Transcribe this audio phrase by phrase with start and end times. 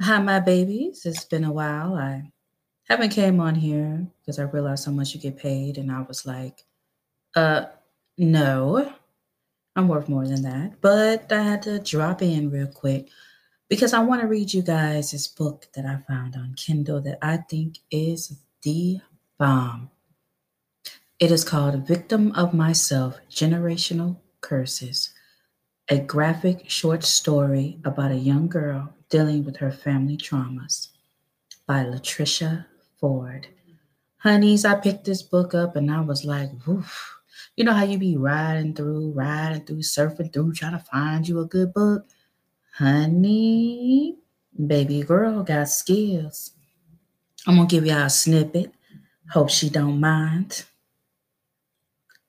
[0.00, 1.06] Hi, my babies.
[1.06, 1.94] It's been a while.
[1.94, 2.30] I
[2.86, 6.26] haven't came on here because I realized how much you get paid, and I was
[6.26, 6.64] like,
[7.34, 7.64] uh,
[8.18, 8.92] no,
[9.74, 10.82] I'm worth more than that.
[10.82, 13.08] But I had to drop in real quick
[13.70, 17.18] because I want to read you guys this book that I found on Kindle that
[17.22, 19.00] I think is the
[19.38, 19.90] bomb.
[21.18, 25.14] It is called Victim of Myself Generational Curses,
[25.88, 30.88] a graphic short story about a young girl dealing with her family traumas
[31.66, 32.66] by Latricia
[32.98, 33.46] Ford.
[34.18, 37.12] Honeys, I picked this book up and I was like, woof.
[37.54, 41.38] You know how you be riding through, riding through, surfing through, trying to find you
[41.40, 42.04] a good book?
[42.74, 44.16] Honey,
[44.66, 46.50] baby girl got skills.
[47.46, 48.72] I'm gonna give y'all a snippet.
[49.30, 50.64] Hope she don't mind.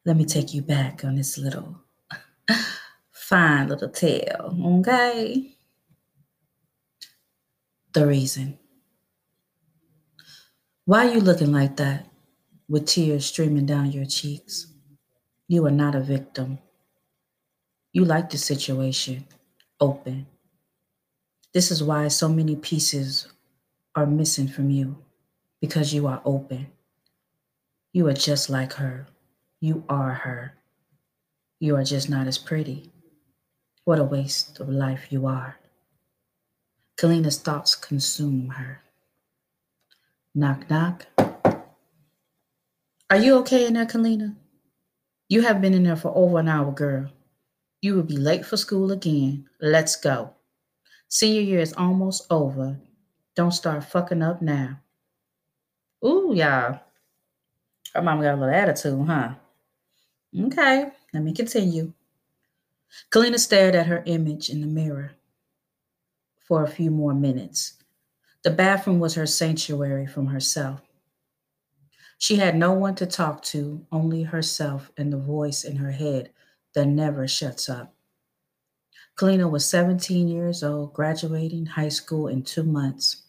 [0.05, 1.81] Let me take you back on this little
[3.27, 5.57] fine little tale, okay?
[7.91, 8.57] The reason.
[10.85, 12.07] Why are you looking like that
[12.69, 14.67] with tears streaming down your cheeks?
[15.47, 16.59] You are not a victim.
[17.91, 19.27] You like the situation
[19.81, 20.27] open.
[21.53, 23.27] This is why so many pieces
[23.95, 25.03] are missing from you
[25.61, 26.67] because you are open.
[27.91, 29.07] You are just like her.
[29.59, 30.53] You are her.
[31.59, 32.91] You are just not as pretty.
[33.87, 35.55] What a waste of life you are.
[36.97, 38.81] Kalina's thoughts consume her.
[40.35, 41.05] Knock, knock.
[43.09, 44.35] Are you okay in there, Kalina?
[45.29, 47.09] You have been in there for over an hour, girl.
[47.81, 49.47] You will be late for school again.
[49.61, 50.33] Let's go.
[51.07, 52.77] Senior year is almost over.
[53.37, 54.81] Don't start fucking up now.
[56.05, 56.81] Ooh, y'all.
[57.93, 59.35] Her mom got a little attitude, huh?
[60.37, 61.93] Okay, let me continue.
[63.11, 65.11] Kalina stared at her image in the mirror
[66.39, 67.73] for a few more minutes.
[68.43, 70.81] The bathroom was her sanctuary from herself.
[72.17, 76.31] She had no one to talk to, only herself and the voice in her head
[76.73, 77.93] that never shuts up.
[79.17, 83.23] Kalina was 17 years old, graduating high school in two months.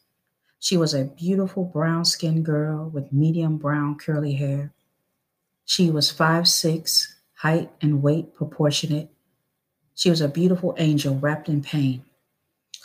[0.61, 4.73] She was a beautiful brown skinned girl with medium brown curly hair.
[5.65, 9.11] She was five six, height and weight proportionate.
[9.99, 12.05] She was a beautiful angel wrapped in pain,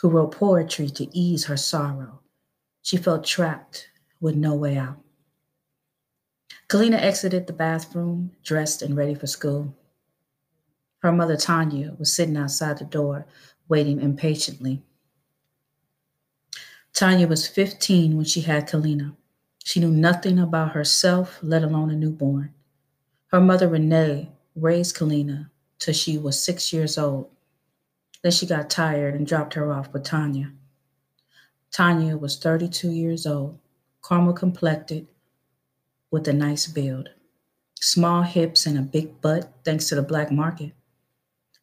[0.00, 2.18] who wrote poetry to ease her sorrow.
[2.82, 3.88] She felt trapped
[4.20, 4.98] with no way out.
[6.68, 9.76] Kalina exited the bathroom, dressed and ready for school.
[11.02, 13.26] Her mother, Tanya, was sitting outside the door,
[13.68, 14.82] waiting impatiently.
[16.94, 19.14] Tanya was 15 when she had Kalina.
[19.62, 22.52] She knew nothing about herself, let alone a newborn.
[23.28, 27.30] Her mother, Renee, raised Kalina till she was six years old.
[28.22, 30.52] Then she got tired and dropped her off with Tanya.
[31.70, 33.58] Tanya was 32 years old,
[34.06, 35.08] caramel complected,
[36.10, 37.10] with a nice build,
[37.80, 40.72] small hips and a big butt, thanks to the black market.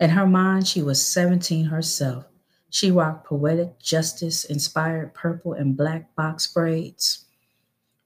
[0.01, 2.25] In her mind, she was 17 herself.
[2.69, 7.25] She rocked poetic justice inspired purple and black box braids,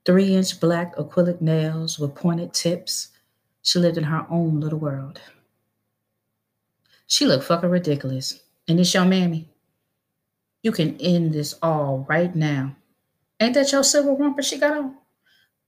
[0.05, 3.09] three inch black acrylic nails with pointed tips.
[3.63, 5.19] She lived in her own little world.
[7.07, 8.41] She looked fucking ridiculous.
[8.67, 9.49] And it's your mammy.
[10.63, 12.75] You can end this all right now.
[13.39, 14.95] Ain't that your silver romper she got on?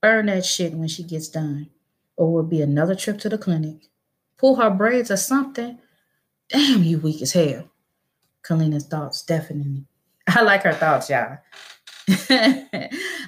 [0.02, 1.70] Burn that shit when she gets done.
[2.16, 3.88] Or it'll be another trip to the clinic.
[4.38, 5.78] Pull her braids or something.
[6.48, 7.68] Damn, you weak as hell.
[8.42, 9.84] Kalina's thoughts, definitely.
[10.26, 11.38] I like her thoughts, y'all.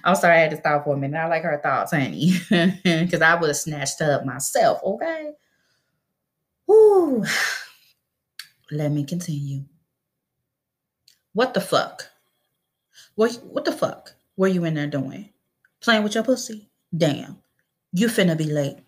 [0.03, 1.19] I'm sorry I had to stop for a minute.
[1.19, 2.33] I like her thoughts, honey.
[2.83, 5.33] Because I would have snatched up myself, okay?
[6.67, 7.25] Whoo.
[8.71, 9.65] Let me continue.
[11.33, 12.07] What the fuck?
[13.15, 15.31] What, what the fuck were you in there doing?
[15.81, 16.71] Playing with your pussy?
[16.97, 17.39] Damn.
[17.93, 18.79] You finna be late.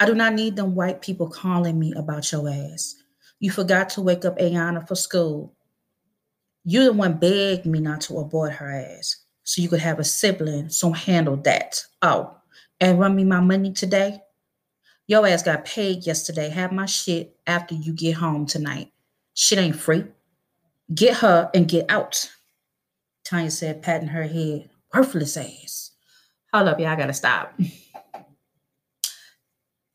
[0.00, 2.94] I do not need them white people calling me about your ass.
[3.40, 5.54] You forgot to wake up Ayana for school.
[6.64, 10.04] You the one begged me not to abort her ass so you could have a
[10.04, 11.82] sibling, so handle that.
[12.02, 12.36] Oh,
[12.80, 14.20] and run me my money today?
[15.06, 16.50] Your ass got paid yesterday.
[16.50, 18.92] Have my shit after you get home tonight.
[19.40, 20.04] Shit ain't free.
[20.92, 22.28] Get her and get out.
[23.24, 24.68] Tanya said, patting her head.
[24.92, 25.92] Worthless ass.
[26.52, 26.88] Hold up, y'all.
[26.88, 27.56] I gotta stop.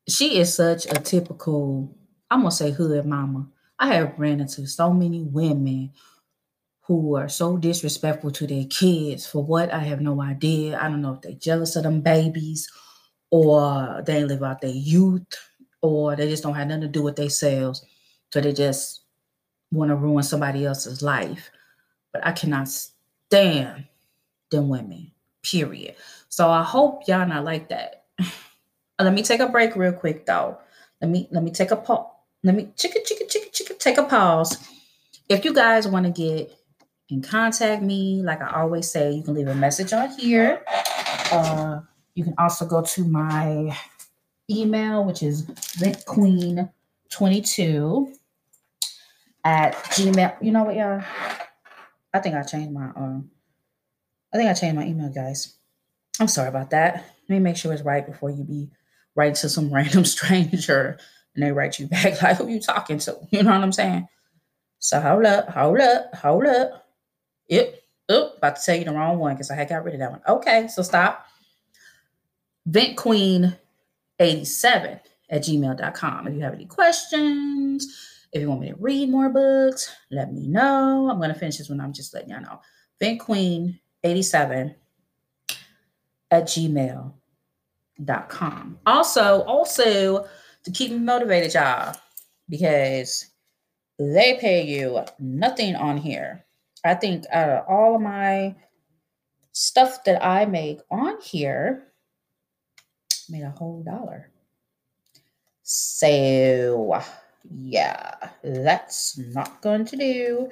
[0.07, 1.94] She is such a typical,
[2.31, 3.50] I'm gonna say hood mama.
[3.78, 5.92] I have ran into so many women
[6.84, 10.80] who are so disrespectful to their kids for what I have no idea.
[10.80, 12.72] I don't know if they're jealous of them babies
[13.30, 15.28] or they live out their youth
[15.81, 17.86] or they just don't have nothing to do with themselves.
[18.31, 19.03] So they just
[19.74, 21.52] want to ruin somebody else's life.
[22.12, 23.86] But I cannot stand
[24.52, 25.12] them women.
[25.44, 25.96] Period.
[26.30, 28.06] So I hope y'all not like that.
[29.00, 30.58] let me take a break real quick though.
[31.02, 32.08] Let me let me take a pause.
[32.44, 34.58] Let me chicken chicken chicken chicken take a pause.
[35.28, 36.58] If you guys want to get
[37.10, 40.64] in contact me, like I always say, you can leave a message on here.
[41.31, 41.81] Uh,
[42.16, 43.78] you can also go to my
[44.50, 48.14] email, which is ventqueen22
[49.44, 50.36] at gmail.
[50.42, 51.04] You know what, y'all?
[52.13, 53.30] I think I changed my um
[54.34, 55.56] I think I changed my email, guys.
[56.19, 56.95] I'm sorry about that.
[57.30, 58.69] Let me make sure it's right before you be
[59.16, 60.98] writing to some random stranger
[61.36, 63.18] and they write you back like who you talking to.
[63.31, 64.07] You know what I'm saying?
[64.80, 66.88] So hold up, hold up, hold up.
[67.50, 67.80] Yep.
[68.12, 70.12] Oop, about to tell you the wrong one because I had got rid of that
[70.12, 70.22] one.
[70.28, 71.25] Okay, so stop.
[72.66, 73.56] Vent Queen
[74.19, 75.00] 87
[75.30, 76.28] at gmail.com.
[76.28, 80.47] If you have any questions, if you want me to read more books, let me
[80.47, 81.07] know.
[81.09, 81.80] I'm going to finish this one.
[81.80, 82.59] I'm just letting y'all know.
[83.00, 84.75] Vent Queen 87
[86.31, 87.13] at gmail.com.
[88.85, 90.27] Also, also
[90.63, 91.95] to keep me motivated, y'all,
[92.50, 93.27] because
[94.00, 96.44] they pay you nothing on here.
[96.83, 98.56] I think out of all of my
[99.51, 101.88] stuff that I make on here,
[103.30, 104.31] made a whole dollar.
[105.62, 107.00] So
[107.50, 108.13] yeah,
[108.44, 110.51] that's not going to do.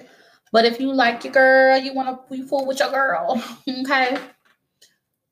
[0.51, 4.17] But if you like your girl, you want to be fool with your girl, okay?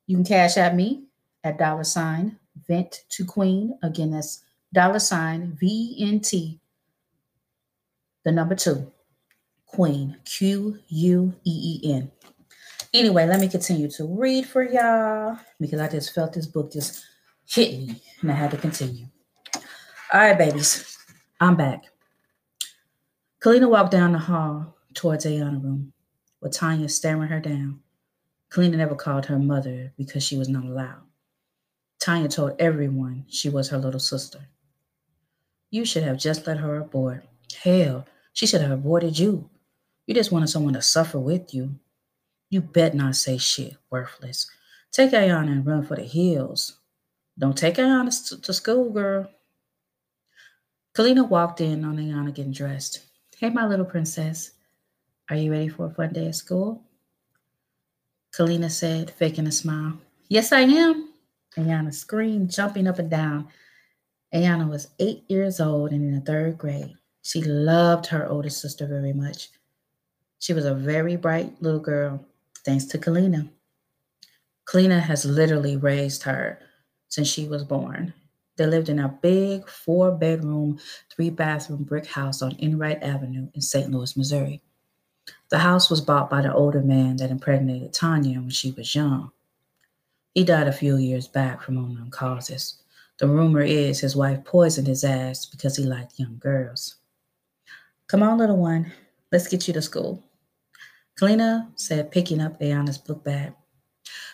[0.08, 1.04] You can cash at me
[1.44, 3.78] at dollar sign vent to queen.
[3.84, 6.60] Again, that's dollar sign V N T,
[8.24, 8.92] the number two,
[9.66, 12.12] queen, Q U E E N.
[12.94, 17.06] Anyway, let me continue to read for y'all because I just felt this book just
[17.48, 19.06] hit me and I had to continue.
[20.12, 20.89] All right, babies.
[21.42, 21.86] I'm back.
[23.42, 25.94] Kalina walked down the hall towards Ayana's room,
[26.42, 27.80] with Tanya staring her down.
[28.52, 31.04] Kalina never called her mother because she was not allowed.
[32.00, 34.50] Tanya told everyone she was her little sister.
[35.72, 37.24] You should have just let her aboard.
[37.64, 39.50] Hell, she should have aborted you.
[40.08, 41.80] You just wanted someone to suffer with you.
[42.50, 44.50] You bet not say shit, worthless.
[44.92, 46.80] Take Ayana and run for the hills.
[47.38, 49.30] Don't take Ayana to school, girl.
[51.00, 53.06] Kalina walked in on Ayana getting dressed.
[53.38, 54.52] Hey, my little princess.
[55.30, 56.84] Are you ready for a fun day at school?
[58.38, 59.94] Kalina said, faking a smile.
[60.28, 61.14] Yes, I am.
[61.56, 63.48] Ayana screamed, jumping up and down.
[64.36, 66.98] Ayana was eight years old and in the third grade.
[67.22, 69.52] She loved her older sister very much.
[70.40, 72.26] She was a very bright little girl,
[72.66, 73.48] thanks to Kalina.
[74.68, 76.60] Kalina has literally raised her
[77.08, 78.14] since she was born.
[78.60, 80.80] They lived in a big four bedroom,
[81.10, 83.90] three bathroom brick house on Enright Avenue in St.
[83.90, 84.62] Louis, Missouri.
[85.48, 89.32] The house was bought by the older man that impregnated Tanya when she was young.
[90.34, 92.82] He died a few years back from unknown causes.
[93.18, 96.96] The rumor is his wife poisoned his ass because he liked young girls.
[98.08, 98.92] Come on, little one,
[99.32, 100.22] let's get you to school.
[101.18, 103.54] Kalina said, picking up Ayana's book bag.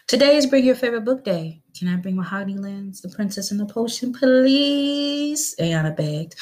[0.07, 1.63] Today is Bring Your Favorite Book Day.
[1.75, 5.56] Can I bring Mahogany Lens, The Princess and the Potion, please?
[5.60, 6.36] Ayana begged.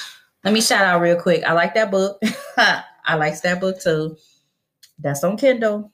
[0.43, 1.45] Let me shout out real quick.
[1.45, 2.21] I like that book.
[2.57, 4.17] I like that book too.
[4.99, 5.93] That's on Kindle.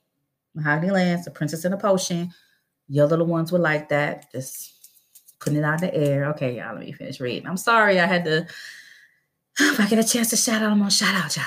[0.56, 2.34] Mahogany Lens, The Princess and the Potion.
[2.88, 4.32] Your little ones would like that.
[4.32, 4.74] Just
[5.39, 6.25] putting it out in the air.
[6.32, 7.48] Okay, y'all, let me finish reading.
[7.48, 8.48] I'm sorry I had to.
[9.60, 11.46] If I get a chance to shout out, I'm gonna shout out, y'all.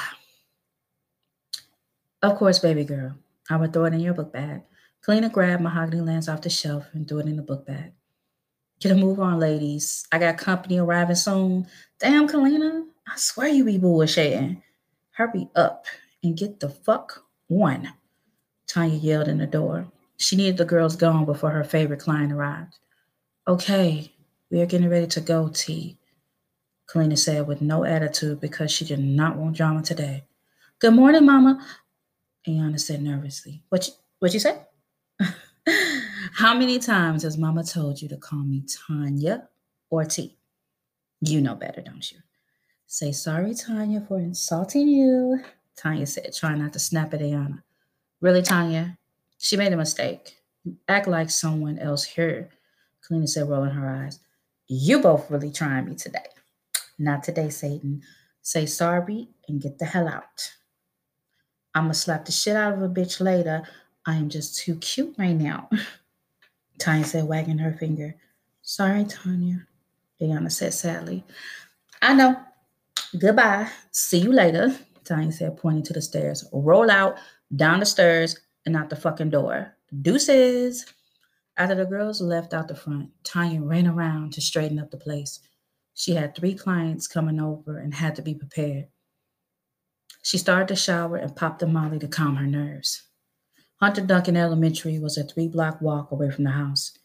[2.22, 3.16] Of course, baby girl.
[3.50, 4.62] I would throw it in your book bag.
[5.06, 7.92] Kalina grabbed Mahogany Lens off the shelf and threw it in the book bag.
[8.78, 10.06] Get a move on, ladies.
[10.12, 11.66] I got company arriving soon.
[11.98, 14.62] Damn, Kalina, I swear you be bullshitting.
[15.10, 15.86] Hurry up
[16.22, 17.88] and get the fuck on.
[18.68, 19.86] Tanya yelled in the door.
[20.18, 22.78] She needed the girls gone before her favorite client arrived.
[23.48, 24.12] Okay,
[24.50, 25.98] we are getting ready to go, T.
[26.88, 30.24] Kalina said with no attitude because she did not want drama today.
[30.78, 31.64] Good morning, Mama.
[32.46, 33.62] Ayana said nervously.
[33.68, 34.60] What you, what you say?
[36.34, 39.48] How many times has mama told you to call me Tanya
[39.90, 40.36] or T?
[41.20, 42.18] You know better, don't you?
[42.86, 45.40] Say sorry, Tanya, for insulting you.
[45.76, 47.62] Tanya said, trying not to snap at Ayana.
[48.20, 48.98] Really, Tanya?
[49.38, 50.36] She made a mistake.
[50.88, 52.50] Act like someone else here.
[53.02, 54.20] Kalina said, rolling her eyes.
[54.68, 56.26] You both really trying me today.
[56.98, 58.02] Not today, Satan.
[58.42, 60.52] Say sorry and get the hell out.
[61.74, 63.62] I'ma slap the shit out of a bitch later
[64.06, 65.68] I am just too cute right now.
[66.78, 68.16] Tanya said, wagging her finger.
[68.62, 69.66] Sorry, Tanya,
[70.20, 71.24] Ayana said sadly.
[72.00, 72.36] I know.
[73.18, 73.68] Goodbye.
[73.90, 76.44] See you later, Tanya said, pointing to the stairs.
[76.52, 77.18] Roll out,
[77.54, 79.76] down the stairs, and out the fucking door.
[80.00, 80.86] Deuces.
[81.56, 85.40] After the girls left out the front, Tanya ran around to straighten up the place.
[85.94, 88.86] She had three clients coming over and had to be prepared.
[90.22, 93.02] She started to shower and popped a molly to calm her nerves.
[93.82, 96.96] Hunter Duncan Elementary was a three block walk away from the house.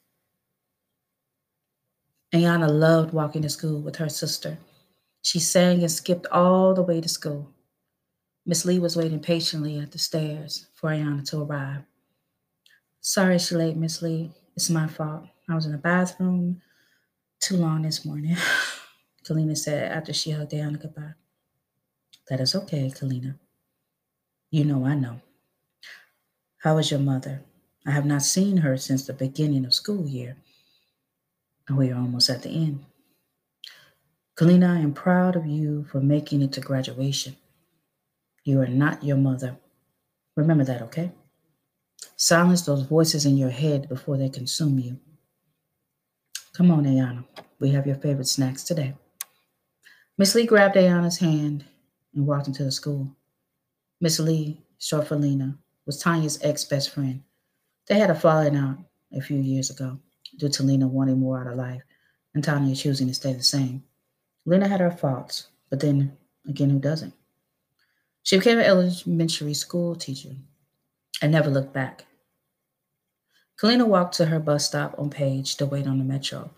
[2.31, 4.59] Ayana loved walking to school with her sister.
[5.23, 7.49] She sang and skipped all the way to school.
[8.45, 11.81] Miss Lee was waiting patiently at the stairs for Ayana to arrive.
[13.01, 14.29] Sorry she late, Miss Lee.
[14.55, 15.23] It's my fault.
[15.49, 16.61] I was in the bathroom
[17.39, 18.37] too long this morning,
[19.27, 21.15] Kalina said after she hugged Ayana goodbye.
[22.29, 23.39] That is okay, Kalina.
[24.51, 25.21] You know I know.
[26.59, 27.43] How is your mother?
[27.85, 30.37] I have not seen her since the beginning of school year.
[31.67, 32.85] And we are almost at the end.
[34.35, 37.35] Kalina, I am proud of you for making it to graduation.
[38.43, 39.57] You are not your mother.
[40.35, 41.11] Remember that, okay?
[42.15, 44.99] Silence those voices in your head before they consume you.
[46.53, 47.23] Come on, Ayana.
[47.59, 48.95] We have your favorite snacks today.
[50.17, 51.65] Miss Lee grabbed Ayana's hand
[52.15, 53.15] and walked into the school.
[54.01, 57.23] Miss Lee, short for Lena, was Tanya's ex best friend.
[57.87, 58.77] They had a falling out
[59.13, 59.97] a few years ago
[60.37, 61.81] due to Lena wanting more out of life
[62.35, 63.83] and Tanya choosing to stay the same.
[64.45, 66.15] Lena had her faults, but then
[66.47, 67.13] again, who doesn't?
[68.23, 70.35] She became an elementary school teacher
[71.21, 72.05] and never looked back.
[73.59, 76.51] Kalina walked to her bus stop on Page to wait on the metro,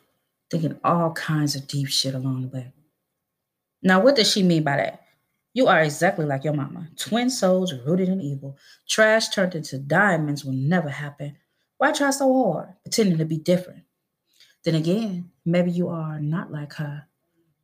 [0.52, 2.74] thinking all kinds of deep shit along the way.
[3.82, 5.04] Now, what does she mean by that?
[5.54, 6.88] You are exactly like your mama.
[6.96, 8.58] Twin souls rooted in evil.
[8.88, 11.38] Trash turned into diamonds will never happen.
[11.78, 13.84] Why try so hard, pretending to be different?
[14.64, 17.08] Then again, maybe you are not like her.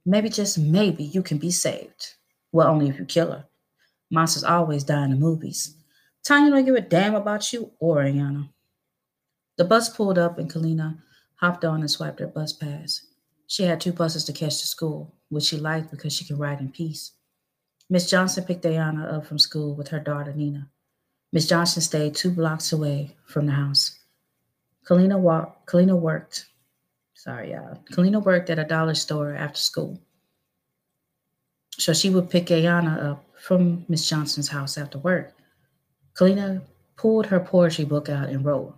[0.06, 2.15] Maybe just maybe you can be saved.
[2.51, 3.46] Well, only if you kill her.
[4.10, 5.75] Monsters always die in the movies.
[6.24, 8.50] Tanya don't give a damn about you or Ayana.
[9.58, 10.98] The bus pulled up and Kalina
[11.36, 13.06] hopped on and swiped her bus pass.
[13.48, 16.62] She had two buses to catch to school, which she liked because she could ride
[16.62, 17.12] in peace.
[17.89, 20.70] Miss Johnson picked Ayana up from school with her daughter Nina.
[21.32, 24.00] Miss Johnson stayed two blocks away from the house.
[24.88, 26.46] Kalina, Kalina worked.
[27.13, 27.80] Sorry, y'all.
[27.92, 30.00] Kalina worked at a dollar store after school.
[31.72, 35.34] So she would pick Ayana up from Miss Johnson's house after work.
[36.15, 36.62] Kalina
[36.98, 38.75] pulled her poetry book out and wrote.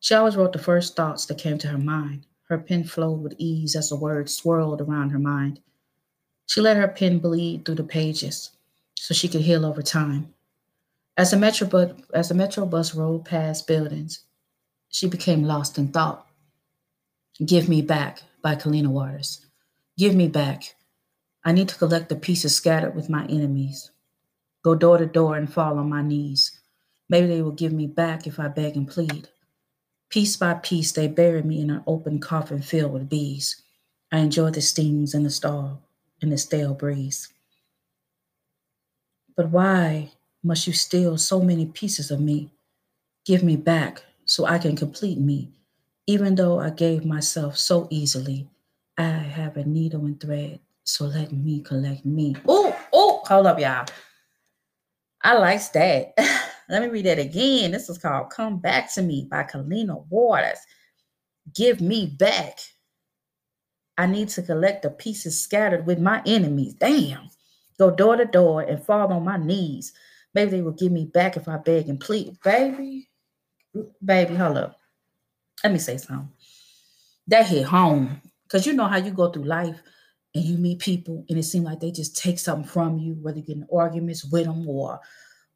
[0.00, 2.26] She always wrote the first thoughts that came to her mind.
[2.48, 5.60] Her pen flowed with ease as the words swirled around her mind.
[6.50, 8.50] She let her pen bleed through the pages
[8.96, 10.34] so she could heal over time.
[11.16, 14.24] As the metro bus, as the metro bus rolled past buildings,
[14.88, 16.26] she became lost in thought.
[17.46, 19.46] Give Me Back by Kalina Waters.
[19.96, 20.74] Give me back.
[21.44, 23.92] I need to collect the pieces scattered with my enemies
[24.64, 26.58] go door to door and fall on my knees.
[27.08, 29.28] Maybe they will give me back if I beg and plead.
[30.08, 33.62] Piece by piece, they bury me in an open coffin filled with bees.
[34.10, 35.84] I enjoy the stings and the stall
[36.22, 37.28] and the stale breeze.
[39.36, 40.10] But why
[40.42, 42.52] must you steal so many pieces of me?
[43.24, 45.52] Give me back so I can complete me.
[46.06, 48.48] Even though I gave myself so easily,
[48.98, 52.36] I have a needle and thread, so let me collect me.
[52.48, 53.86] Oh, oh, hold up, y'all.
[55.22, 56.14] I like that.
[56.68, 57.72] Let me read that again.
[57.72, 60.60] This is called Come Back to Me by Kalina Waters.
[61.54, 62.60] Give me back.
[64.00, 66.72] I need to collect the pieces scattered with my enemies.
[66.72, 67.28] Damn.
[67.78, 69.92] Go door to door and fall on my knees.
[70.32, 72.38] Maybe they will give me back if I beg and plead.
[72.42, 73.10] Baby,
[74.02, 74.78] baby, hold up.
[75.62, 76.30] Let me say something.
[77.26, 78.22] That hit home.
[78.44, 79.78] Because you know how you go through life
[80.34, 83.36] and you meet people and it seems like they just take something from you, whether
[83.36, 84.98] you get in arguments with them or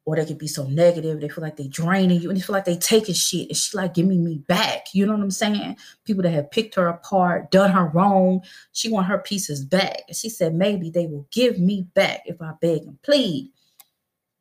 [0.05, 2.53] or they could be so negative, they feel like they draining you and they feel
[2.53, 3.47] like they taking shit.
[3.49, 4.93] And she like, give me me back.
[4.93, 5.77] You know what I'm saying?
[6.05, 8.43] People that have picked her apart, done her wrong.
[8.71, 10.03] She want her pieces back.
[10.07, 13.51] And she said, maybe they will give me back if I beg and plead.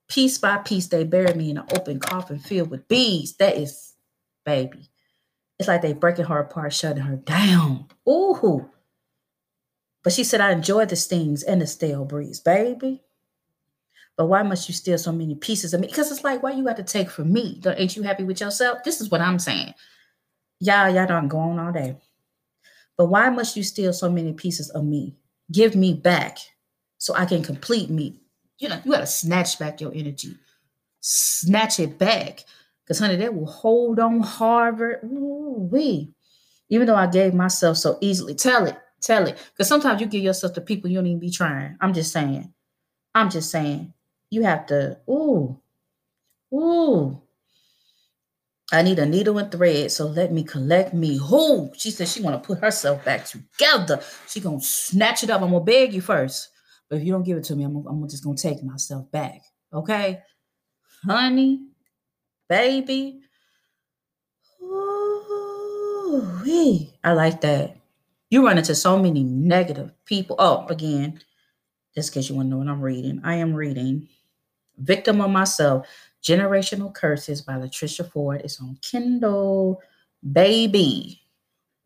[0.06, 3.34] Piece by piece, they bury me in an open coffin filled with bees.
[3.36, 3.94] That is,
[4.44, 4.90] baby.
[5.58, 7.86] It's like they breaking her apart, shutting her down.
[8.06, 8.68] Ooh.
[10.02, 13.02] But she said, I enjoy the stings and the stale breeze, baby.
[14.16, 15.88] But why must you steal so many pieces of me?
[15.88, 17.58] Because it's like, why you got to take from me?
[17.60, 18.84] Don't, Ain't you happy with yourself?
[18.84, 19.74] This is what I'm saying.
[20.60, 21.96] Y'all, y'all don't go on all day.
[22.96, 25.16] But why must you steal so many pieces of me?
[25.50, 26.38] Give me back
[26.98, 28.20] so I can complete me.
[28.58, 30.36] You know, you got to snatch back your energy.
[31.00, 32.44] Snatch it back.
[32.84, 35.00] Because, honey, that will hold on Harvard.
[35.04, 36.14] Ooh, wee.
[36.68, 38.34] Even though I gave myself so easily.
[38.34, 38.76] Tell it.
[39.00, 39.38] Tell it.
[39.52, 41.76] Because sometimes you give yourself to people you don't even be trying.
[41.80, 42.52] I'm just saying.
[43.14, 43.93] I'm just saying.
[44.34, 45.60] You have to, ooh,
[46.52, 47.22] ooh.
[48.72, 51.16] I need a needle and thread, so let me collect me.
[51.18, 51.70] Who?
[51.76, 54.02] She said she want to put herself back together.
[54.26, 55.40] She gonna snatch it up.
[55.40, 56.48] I'm gonna beg you first,
[56.90, 59.40] but if you don't give it to me, I'm, I'm just gonna take myself back.
[59.72, 60.20] Okay,
[61.06, 61.68] honey,
[62.48, 63.20] baby.
[64.60, 66.42] Ooh,
[67.04, 67.76] I like that.
[68.30, 70.34] You run into so many negative people.
[70.40, 71.20] Oh, again,
[71.94, 74.08] just in case you want to know what I'm reading, I am reading
[74.78, 75.86] Victim of Myself
[76.22, 78.40] Generational Curses by Latricia Ford.
[78.42, 79.80] It's on Kindle.
[80.32, 81.20] Baby.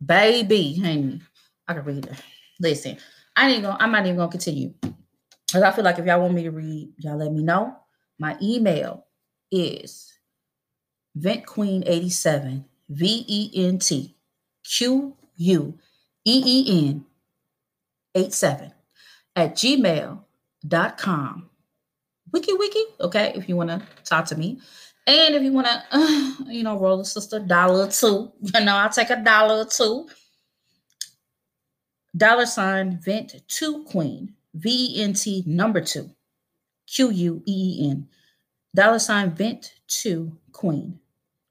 [0.03, 1.21] Baby, honey.
[1.67, 2.23] I can read it.
[2.59, 2.97] Listen,
[3.35, 4.73] I ain't gonna, I'm not even gonna continue.
[4.81, 7.75] Because I feel like if y'all want me to read, y'all let me know.
[8.17, 9.05] My email
[9.51, 10.13] is
[11.17, 14.15] ventqueen87, V-E-N-T
[14.63, 15.79] Q U
[16.25, 17.05] E E N
[18.15, 18.71] 87
[19.35, 21.48] at gmail.com.
[22.31, 24.59] Wiki wiki, okay, if you want to talk to me.
[25.07, 28.75] And if you want to, uh, you know, roll a sister dollar two, you know,
[28.75, 30.07] I'll take a dollar two.
[32.15, 36.09] Dollar sign vent two queen, V E N T number two,
[36.87, 38.07] Q U E E N.
[38.75, 40.99] Dollar sign vent two queen.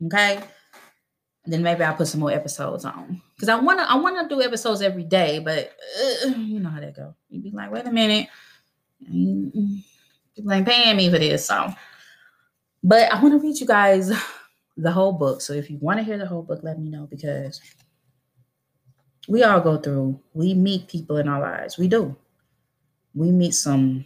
[0.05, 0.43] Okay
[1.49, 4.83] then maybe I'll put some more episodes on because I wanna I wanna do episodes
[4.83, 5.73] every day, but
[6.25, 7.15] uh, you know how that go.
[7.31, 8.29] you'd be like, wait a minute,
[10.39, 11.73] people ain't paying me for this, so.
[12.85, 14.13] But I want to read you guys
[14.77, 15.41] the whole book.
[15.41, 17.61] So if you want to hear the whole book, let me know because
[19.27, 20.21] we all go through.
[20.35, 21.77] We meet people in our lives.
[21.77, 22.17] We do.
[23.15, 24.05] We meet some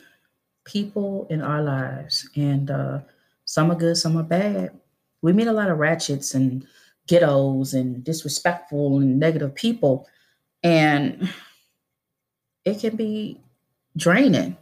[0.65, 3.01] people in our lives, and uh,
[3.45, 4.71] some are good, some are bad.
[5.21, 6.67] We meet a lot of ratchets and
[7.07, 10.09] ghettos and disrespectful and negative people.
[10.63, 11.29] And
[12.65, 13.41] it can be
[13.97, 14.57] draining.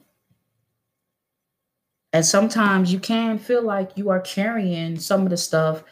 [2.13, 5.85] And sometimes you can feel like you are carrying some of the stuff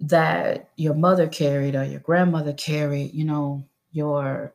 [0.00, 4.54] that your mother carried or your grandmother carried, you know, your,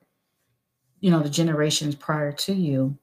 [1.01, 2.97] you know, the generations prior to you,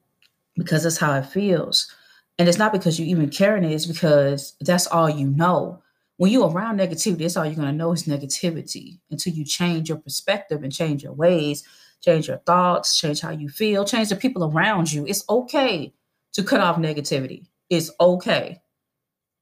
[0.56, 1.94] because that's how it feels.
[2.38, 5.82] And it's not because you even carrying it, it's because that's all you know
[6.20, 9.88] when you're around negativity, that's all you're going to know is negativity until you change
[9.88, 11.64] your perspective and change your ways,
[12.02, 15.06] change your thoughts, change how you feel, change the people around you.
[15.06, 15.94] It's okay
[16.34, 17.46] to cut off negativity.
[17.70, 18.60] It's okay.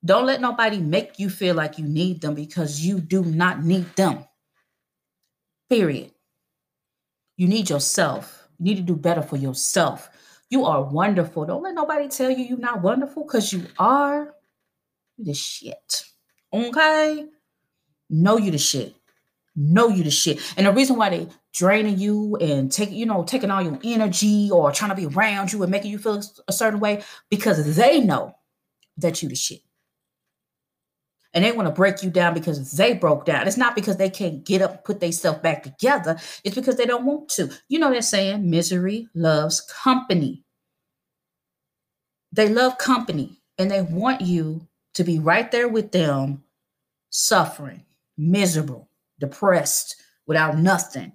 [0.05, 3.87] Don't let nobody make you feel like you need them because you do not need
[3.97, 4.25] them.
[5.69, 6.13] Period.
[7.37, 8.49] You need yourself.
[8.59, 10.09] You need to do better for yourself.
[10.51, 11.47] You are wonderful.
[11.47, 14.35] Don't let nobody tell you you're not wonderful because you are
[15.19, 16.05] the shit.
[16.53, 17.27] Okay?
[18.09, 18.95] Know you the shit.
[19.61, 20.41] Know you the shit.
[20.57, 24.49] And the reason why they draining you and take, you know, taking all your energy
[24.53, 27.99] or trying to be around you and making you feel a certain way, because they
[28.01, 28.37] know
[28.99, 29.61] that you the shit.
[31.35, 33.49] And they want to break you down because they broke down.
[33.49, 36.19] It's not because they can't get up and put themselves back together.
[36.45, 37.51] It's because they don't want to.
[37.69, 40.45] You know that saying, misery loves company.
[42.31, 46.45] They love company and they want you to be right there with them,
[47.11, 47.85] suffering,
[48.17, 48.89] miserable,
[49.19, 51.13] depressed, without nothing.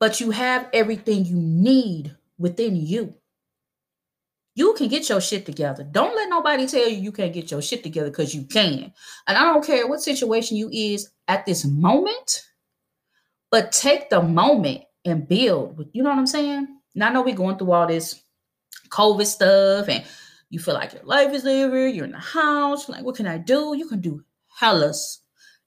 [0.00, 3.14] But you have everything you need within you.
[4.56, 5.82] You can get your shit together.
[5.82, 8.92] Don't let nobody tell you you can't get your shit together because you can.
[9.26, 12.44] And I don't care what situation you is at this moment,
[13.50, 15.86] but take the moment and build.
[15.92, 16.68] You know what I'm saying?
[16.94, 18.22] Now I know we're going through all this
[18.90, 20.04] COVID stuff and
[20.50, 23.38] you feel like your life is over, you're in the house, like, what can I
[23.38, 23.74] do?
[23.76, 24.22] You can do
[24.56, 25.20] hellas.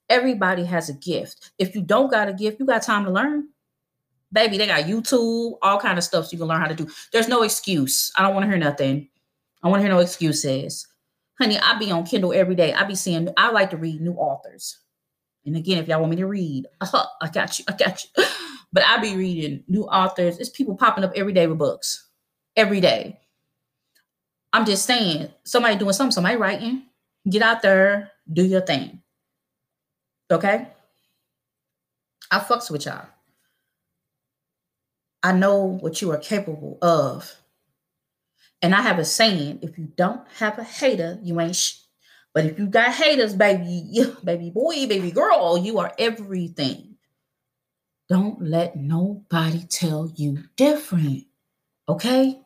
[0.09, 1.51] Everybody has a gift.
[1.57, 3.49] If you don't got a gift, you got time to learn.
[4.31, 6.87] Baby, they got YouTube, all kind of stuff so you can learn how to do.
[7.13, 8.11] There's no excuse.
[8.15, 9.07] I don't want to hear nothing.
[9.63, 10.87] I want to hear no excuses.
[11.39, 12.73] Honey, I be on Kindle every day.
[12.73, 14.79] I be seeing, I like to read new authors.
[15.45, 17.65] And again, if y'all want me to read, uh, I got you.
[17.67, 18.23] I got you.
[18.73, 20.39] But I be reading new authors.
[20.39, 22.09] It's people popping up every day with books.
[22.57, 23.17] Every day.
[24.51, 26.83] I'm just saying, somebody doing something, somebody writing,
[27.29, 29.01] get out there, do your thing.
[30.31, 30.67] Okay?
[32.31, 33.05] I fucks with y'all.
[35.23, 37.35] I know what you are capable of.
[38.61, 41.77] And I have a saying if you don't have a hater, you ain't sh-
[42.33, 43.83] But if you got haters, baby,
[44.23, 46.97] baby boy, baby girl, you are everything.
[48.09, 51.25] Don't let nobody tell you different.
[51.89, 52.41] Okay?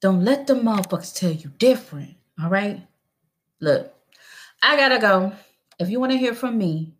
[0.00, 2.14] Don't let the motherfuckers tell you different.
[2.40, 2.86] All right.
[3.60, 3.92] Look,
[4.62, 5.32] I gotta go.
[5.78, 6.94] If you want to hear from me,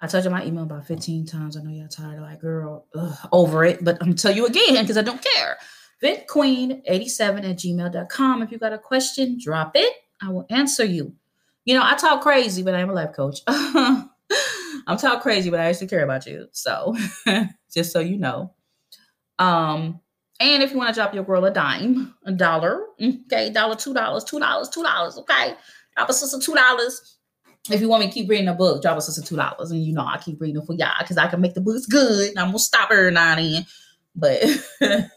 [0.00, 1.56] I told you my email about 15 times.
[1.56, 4.46] I know y'all tired of like, girl, ugh, over it, but I'm gonna tell you
[4.46, 5.56] again because I don't care.
[6.02, 8.42] VentQueen87 at gmail.com.
[8.42, 9.94] If you got a question, drop it.
[10.20, 11.14] I will answer you.
[11.64, 13.40] You know, I talk crazy, but I'm a life coach.
[13.46, 16.48] I'm talk crazy, but I actually care about you.
[16.52, 16.94] So
[17.72, 18.52] just so you know.
[19.38, 20.00] Um,
[20.40, 23.94] and if you want to drop your girl a dime, a dollar, okay, dollar, two
[23.94, 25.54] dollars, two dollars, two dollars, okay.
[25.96, 27.13] Drop a sister two dollars.
[27.70, 29.70] If you want me to keep reading a book, drop us two dollars.
[29.70, 32.30] And you know I keep reading for y'all because I can make the books good.
[32.30, 33.66] And I'm gonna stop her now and
[34.14, 34.42] But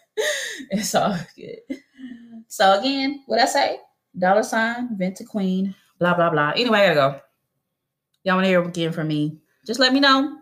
[0.69, 1.59] it's all good.
[2.47, 3.79] So again, what I say?
[4.17, 6.51] Dollar sign, Venta Queen, blah blah blah.
[6.55, 7.21] Anyway, I gotta go.
[8.23, 9.37] Y'all wanna hear again from me?
[9.65, 10.37] Just let me know.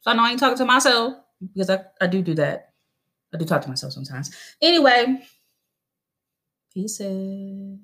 [0.00, 1.14] So I know I ain't talking to myself
[1.54, 2.72] because I, I do do that.
[3.34, 4.30] I do talk to myself sometimes.
[4.62, 5.22] Anyway,
[6.72, 7.78] pieces.